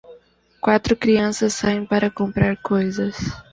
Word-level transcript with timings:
Quatro 0.59 0.97
crianças 0.97 1.53
saem 1.53 1.85
para 1.85 2.09
comprar 2.09 2.57
coisas 2.63 3.15